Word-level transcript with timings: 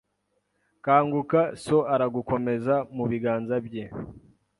Kanguka 0.85 1.41
so 1.63 1.77
aragukomeza 1.93 2.73
mubiganza 2.95 3.55
bye 3.65 3.83